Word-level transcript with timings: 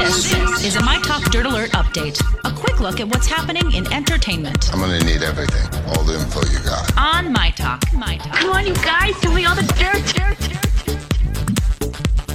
This 0.00 0.64
is 0.64 0.76
a 0.76 0.82
My 0.82 0.98
Talk 1.02 1.22
Dirt 1.30 1.44
Alert 1.44 1.72
update. 1.72 2.18
A 2.44 2.50
quick 2.50 2.80
look 2.80 3.00
at 3.00 3.08
what's 3.08 3.26
happening 3.26 3.70
in 3.72 3.90
entertainment 3.92 4.72
I'm 4.72 4.80
gonna 4.80 4.98
need 5.04 5.22
everything, 5.22 5.66
all 5.88 6.02
the 6.04 6.14
info 6.14 6.40
you 6.50 6.58
got. 6.64 6.90
on 6.96 7.30
My 7.32 7.50
Talk. 7.50 7.82
My 7.92 8.16
Talk. 8.16 8.32
Come 8.32 8.50
on, 8.50 8.66
you 8.66 8.74
guys, 8.76 9.14
give 9.20 9.34
me 9.34 9.44
all 9.44 9.54
the 9.54 9.62
dirt, 9.78 10.02
dirt, 10.16 10.38
dirt. 10.48 10.56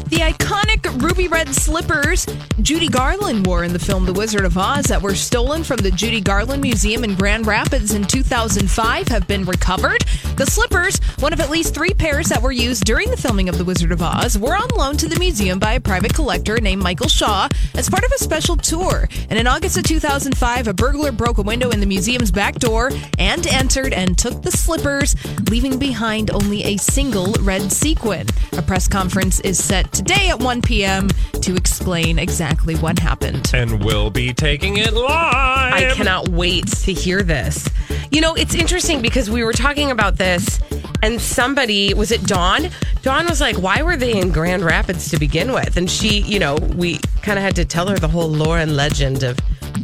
The 0.10 0.22
iconic 0.46 1.02
ruby 1.02 1.28
red 1.28 1.48
slippers 1.56 2.28
Judy 2.62 2.88
Garland 2.88 3.46
wore 3.46 3.64
in 3.64 3.74
the 3.74 3.80
film 3.80 4.06
The 4.06 4.14
Wizard 4.14 4.46
of 4.46 4.58
Oz 4.58 4.86
that 4.86 5.02
were 5.02 5.14
stolen 5.14 5.64
from 5.64 5.78
the 5.78 5.92
Judy 5.92 6.22
Garland 6.22 6.62
Museum 6.62 7.04
in 7.04 7.16
Grand 7.16 7.46
Rapids 7.46 7.94
in 7.94 8.06
2005 8.06 9.08
have 9.10 9.28
been 9.28 9.44
recovered. 9.44 10.04
The 10.38 10.46
slippers, 10.46 10.98
one 11.20 11.34
of 11.34 11.40
at 11.40 11.50
least 11.50 11.76
three 11.76 11.94
pairs 11.94 12.28
that 12.30 12.42
were 12.42 12.52
used 12.52 12.86
during 12.86 13.12
the 13.12 13.18
filming 13.18 13.50
of 13.50 13.58
The 13.58 13.66
Wizard 13.66 13.92
of 13.92 14.02
Oz, 14.02 14.38
were 14.38 14.56
on 14.56 14.68
loan 14.76 14.98
to 14.98 15.08
the 15.08 15.20
museum 15.20 15.60
by 15.60 15.74
a 15.74 15.80
private 15.80 16.14
collector 16.14 16.60
named 16.60 16.82
Michael 16.82 17.10
Shaw 17.10 17.50
as 17.76 17.90
part 17.90 18.04
of 18.04 18.12
a 18.12 18.18
special 18.18 18.56
tour. 18.56 19.08
And 19.30 19.38
in 19.38 19.48
August 19.48 19.78
of 19.78 19.84
2005, 19.84 20.68
a 20.68 20.74
burglar 20.74 21.12
broke 21.12 21.38
a 21.38 21.44
window 21.44 21.70
in 21.70 21.82
the 21.82 21.86
museum's 21.86 22.32
back 22.32 22.56
door 22.56 22.90
and 23.20 23.46
entered 23.48 23.94
and 23.94 24.18
took 24.18 24.42
the 24.42 24.52
slippers, 24.52 25.16
leaving 25.52 25.78
behind 25.78 26.32
only 26.32 26.64
a 26.64 26.78
single 26.78 27.34
red 27.42 27.72
sequin. 27.72 28.28
A 28.54 28.62
press 28.62 28.88
conference 28.88 29.40
is 29.42 29.62
set 29.64 29.92
today 29.92 30.32
at 30.36 30.42
1 30.44 30.62
p.m. 30.62 31.08
to 31.42 31.56
explain 31.56 32.20
exactly 32.20 32.76
what 32.76 33.00
happened. 33.00 33.50
And 33.54 33.84
we'll 33.84 34.10
be 34.10 34.34
taking 34.34 34.78
it 34.78 34.94
live. 34.94 35.74
I 35.74 35.92
cannot 35.96 36.30
wait 36.30 36.68
to 36.68 36.94
hear 36.94 37.24
this. 37.24 37.68
You 38.12 38.22
know, 38.22 38.34
it's 38.36 38.54
interesting 38.56 39.02
because 39.02 39.30
we 39.30 39.44
were 39.44 39.54
talking 39.54 39.92
about 39.92 40.18
this, 40.18 40.60
and 41.02 41.20
somebody 41.22 41.94
was 41.94 42.12
it 42.12 42.24
Dawn? 42.26 42.70
Dawn 43.02 43.26
was 43.28 43.40
like, 43.42 43.58
"Why 43.58 43.82
were 43.82 43.98
they 43.98 44.14
in 44.20 44.32
Grand 44.32 44.64
Rapids 44.64 45.10
to 45.12 45.20
begin 45.20 45.52
with?" 45.54 45.78
And 45.78 45.90
she, 45.90 46.20
you 46.22 46.40
know, 46.40 46.56
we 46.76 47.00
kind 47.22 47.38
of 47.38 47.44
had 47.44 47.56
to 47.58 47.66
tell 47.66 47.88
her 47.88 47.98
the 47.98 48.08
whole 48.08 48.30
lore 48.30 48.58
and 48.60 48.76
legend 48.76 49.24
of 49.24 49.38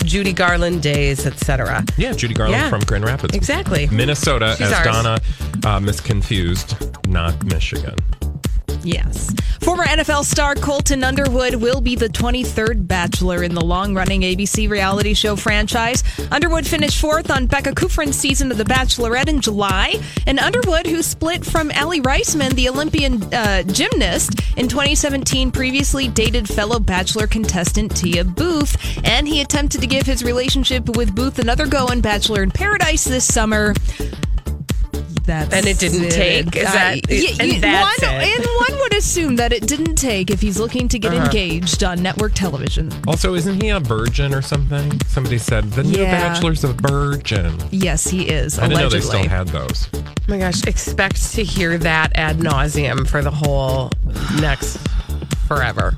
Judy 0.04 0.34
Garland 0.34 0.82
days, 0.82 1.26
etc. 1.26 1.84
Yeah, 1.98 2.14
Judy 2.14 2.34
Garland 2.34 2.62
Yeah. 2.62 2.70
from 2.70 2.82
Grand 2.82 3.06
Rapids. 3.06 3.36
Exactly. 3.36 3.88
Minnesota, 3.92 4.56
She's 4.58 4.68
as 4.68 4.74
ours. 4.74 4.86
Donna 4.86 5.20
uh, 5.66 5.80
misconfused, 5.80 7.08
not 7.08 7.44
Michigan. 7.46 7.96
Yes. 8.84 9.34
Former 9.62 9.84
NFL 9.84 10.26
star 10.26 10.56
Colton 10.56 11.04
Underwood 11.04 11.56
will 11.56 11.82
be 11.82 11.96
the 11.96 12.08
23rd 12.08 12.88
Bachelor 12.88 13.44
in 13.44 13.54
the 13.54 13.64
long 13.64 13.94
running 13.94 14.22
ABC 14.22 14.68
reality 14.68 15.14
show 15.14 15.36
franchise. 15.36 16.04
Underwood 16.32 16.66
finished 16.66 17.00
fourth 17.00 17.30
on 17.30 17.46
Becca 17.46 17.72
Kufrin's 17.74 18.16
season 18.16 18.52
of 18.52 18.58
The 18.58 18.64
Bachelorette 18.64 19.28
in 19.28 19.40
July. 19.40 20.02
And 20.26 20.40
Underwood, 20.40 20.88
who 20.88 21.04
split 21.04 21.46
from 21.46 21.70
Aly 21.72 22.02
Raisman, 22.02 22.54
the 22.54 22.70
Olympian 22.70 23.22
uh, 23.34 23.62
gymnast, 23.64 24.42
in 24.58 24.68
2017, 24.68 25.52
previously 25.52 26.08
dated 26.08 26.48
fellow 26.48 26.80
Bachelor 26.80 27.28
contestant 27.28 27.96
Tia 27.96 28.24
Booth. 28.24 28.76
And 29.06 29.28
he 29.28 29.42
attempted 29.42 29.82
to 29.82 29.88
give 29.88 30.08
his 30.08 30.24
relationship 30.24 30.98
with 30.98 31.16
Booth 31.16 31.38
another 31.38 31.68
go 31.68 31.88
in 31.88 32.02
Bachelor 32.02 32.42
in 32.42 32.50
Paradise 32.50 33.04
this 33.04 33.32
summer. 33.32 33.76
That's 35.26 35.54
And 35.54 35.66
it 35.68 35.78
didn't 35.80 36.10
take? 36.10 36.56
Is 36.56 36.64
that- 36.72 37.00
Y- 37.10 37.36
and 37.40 37.52
y- 37.52 37.60
that's 37.60 38.02
one, 38.02 38.12
it? 38.22 38.38
and 38.40 38.46
one 38.70 38.80
would 38.80 38.94
assume 38.96 39.36
that 39.38 39.54
it 39.54 39.68
didn't 39.68 39.96
take 39.96 40.30
if 40.32 40.42
he's 40.42 40.58
looking 40.60 40.88
to 40.90 40.98
Uh-huh. 41.00 41.10
get 41.10 41.26
engaged 41.26 41.84
on 41.84 42.02
network 42.02 42.34
television. 42.34 42.92
Also, 43.08 43.36
isn't 43.36 43.62
he 43.62 43.70
a 43.70 43.80
virgin 43.80 44.34
or 44.34 44.42
something? 44.42 45.00
Somebody 45.08 45.38
said 45.38 45.72
the 45.74 45.84
new 45.84 46.04
Bachelor's 46.04 46.64
a 46.64 46.74
virgin. 46.74 47.54
Yes, 47.72 48.08
he 48.08 48.24
is. 48.30 48.58
I 48.60 48.68
didn't 48.68 48.82
know 48.82 48.90
they 48.90 49.02
still 49.02 49.28
had 49.28 49.48
those. 49.50 49.88
Oh 49.94 50.02
my 50.28 50.38
gosh, 50.40 50.64
expect 50.66 51.32
to 51.34 51.44
hear 51.44 51.78
that 51.78 52.12
ad 52.16 52.40
nauseum 52.40 53.08
for 53.08 53.22
the 53.22 53.32
whole 53.32 53.92
next 54.40 54.78
forever. 55.48 55.98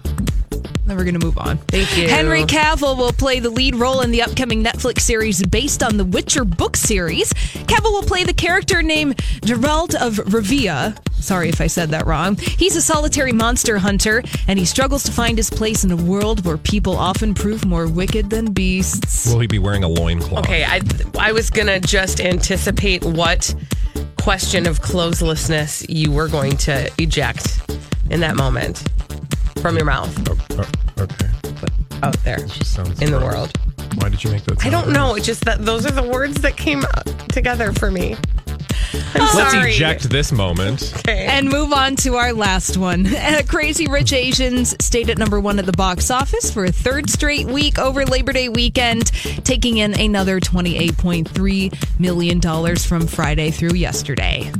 Then 0.85 0.97
we're 0.97 1.03
going 1.03 1.19
to 1.19 1.25
move 1.25 1.38
on. 1.38 1.57
Thank 1.59 1.97
you. 1.97 2.09
Henry 2.09 2.44
Cavill 2.44 2.97
will 2.97 3.13
play 3.13 3.39
the 3.39 3.49
lead 3.49 3.75
role 3.75 4.01
in 4.01 4.11
the 4.11 4.21
upcoming 4.21 4.63
Netflix 4.63 4.99
series 5.01 5.41
based 5.45 5.81
on 5.81 5.95
the 5.97 6.03
Witcher 6.03 6.44
book 6.44 6.75
series. 6.75 7.31
Cavill 7.33 7.94
will 7.94 8.03
play 8.03 8.25
the 8.25 8.33
character 8.33 8.83
named 8.83 9.16
Geralt 9.41 9.95
of 9.95 10.16
Rivia. 10.25 10.97
Sorry 11.22 11.47
if 11.47 11.61
I 11.61 11.67
said 11.67 11.89
that 11.91 12.05
wrong. 12.05 12.35
He's 12.35 12.75
a 12.75 12.81
solitary 12.81 13.31
monster 13.31 13.77
hunter, 13.77 14.23
and 14.49 14.59
he 14.59 14.66
struggles 14.66 15.03
to 15.03 15.11
find 15.13 15.38
his 15.38 15.49
place 15.49 15.85
in 15.85 15.91
a 15.91 15.95
world 15.95 16.45
where 16.45 16.57
people 16.57 16.97
often 16.97 17.33
prove 17.33 17.63
more 17.63 17.88
wicked 17.88 18.29
than 18.29 18.51
beasts. 18.51 19.31
Will 19.31 19.39
he 19.39 19.47
be 19.47 19.59
wearing 19.59 19.85
a 19.85 19.88
loincloth? 19.88 20.39
Okay, 20.39 20.66
I 20.66 20.81
I 21.17 21.31
was 21.31 21.49
gonna 21.49 21.79
just 21.79 22.19
anticipate 22.19 23.05
what 23.05 23.55
question 24.19 24.67
of 24.67 24.81
clotheslessness 24.81 25.85
you 25.88 26.11
were 26.11 26.27
going 26.27 26.57
to 26.57 26.91
eject 26.97 27.61
in 28.09 28.19
that 28.19 28.35
moment 28.35 28.83
from 29.63 29.78
your 29.78 29.85
mouth 29.85 30.13
Oh, 30.29 30.38
oh 30.59 31.03
okay. 31.03 31.28
out 32.03 32.18
there 32.25 32.38
Just 32.40 32.74
sounds 32.75 33.01
in 33.01 33.12
the 33.12 33.18
gross. 33.18 33.34
world. 33.34 33.57
Why 33.96 34.09
did 34.09 34.22
you 34.24 34.29
make 34.31 34.44
that? 34.44 34.63
I 34.66 34.69
don't 34.69 34.84
gross? 34.84 34.94
know. 34.96 35.16
It's 35.16 35.25
just 35.25 35.46
that 35.46 35.63
those 35.66 35.85
are 35.85 35.91
the 35.91 36.03
words 36.03 36.35
that 36.41 36.57
came 36.57 36.84
together 37.29 37.72
for 37.72 37.90
me. 37.90 38.18
I'm 39.16 39.22
Let's 39.35 39.52
sorry. 39.53 39.72
eject 39.72 40.09
this 40.09 40.31
moment. 40.34 40.94
Okay. 41.00 41.25
And 41.25 41.47
move 41.50 41.72
on 41.72 41.96
to 41.97 42.16
our 42.16 42.34
last 42.34 42.75
one. 42.78 43.07
Uh, 43.23 43.41
Crazy 43.47 43.88
Rich 43.88 44.12
Asians 44.12 44.75
stayed 44.84 45.09
at 45.09 45.18
number 45.18 45.40
one 45.40 45.57
at 45.57 45.66
the 45.66 45.72
box 45.72 46.12
office 46.12 46.52
for 46.53 46.66
a 46.66 46.72
third 46.72 47.09
straight 47.09 47.47
week 47.47 47.79
over 47.79 48.06
Labor 48.06 48.34
Day 48.34 48.50
weekend, 48.50 49.06
taking 49.46 49.78
in 49.78 49.97
another 50.00 50.40
$28.3 50.41 52.00
million 52.00 52.75
from 52.78 53.07
Friday 53.07 53.50
through 53.50 53.75
yesterday. 53.75 54.52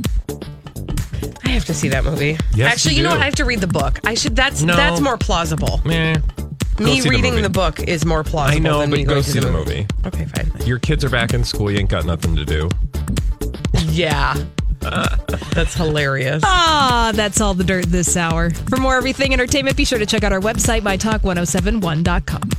I 1.54 1.58
have 1.58 1.66
to 1.66 1.74
see 1.74 1.88
that 1.90 2.04
movie. 2.04 2.36
Yes, 2.56 2.72
Actually, 2.72 2.94
you 2.94 2.96
you, 2.96 3.02
know 3.04 3.10
do. 3.10 3.14
what? 3.14 3.22
I 3.22 3.26
have 3.26 3.36
to 3.36 3.44
read 3.44 3.60
the 3.60 3.68
book. 3.68 4.00
I 4.04 4.14
should. 4.14 4.34
That's 4.34 4.62
No. 4.62 4.74
that's 4.74 5.00
more 5.00 5.16
plausible. 5.16 5.80
Meh. 5.84 6.16
Go 6.74 6.84
Me 6.84 7.00
see 7.00 7.08
reading 7.08 7.34
movie. 7.34 7.42
the, 7.42 7.48
book 7.48 7.78
is 7.78 8.04
more 8.04 8.24
plausible. 8.24 8.56
I 8.56 8.58
know, 8.58 8.80
than 8.80 8.90
but 8.90 8.98
me 8.98 9.04
go 9.04 9.10
going 9.12 9.22
see 9.22 9.38
to 9.38 9.46
the 9.46 9.52
movie. 9.52 9.86
Okay, 10.04 10.24
fine. 10.24 10.50
Your 10.66 10.80
kids 10.80 11.04
are 11.04 11.08
back 11.10 11.32
in 11.32 11.44
school. 11.44 11.70
You 11.70 11.78
ain't 11.78 11.88
got 11.90 12.04
nothing 12.06 12.34
to 12.34 12.44
do. 12.44 12.68
Yeah, 13.90 14.34
that's 15.52 15.74
hilarious. 15.74 16.42
Ah, 16.44 17.12
that's 17.14 17.40
all 17.40 17.54
the 17.54 17.62
dirt 17.62 17.84
this 17.84 18.16
hour. 18.16 18.50
For 18.50 18.76
more 18.78 18.96
everything 18.96 19.32
entertainment, 19.32 19.76
be 19.76 19.84
sure 19.84 20.00
to 20.00 20.06
check 20.06 20.24
out 20.24 20.32
our 20.32 20.40
website, 20.40 20.80
mytalk1071.com. 20.82 22.50